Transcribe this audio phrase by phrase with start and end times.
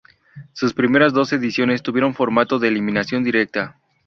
[0.53, 3.77] Sus primeras dos ediciones tuvieron formato de eliminación directa.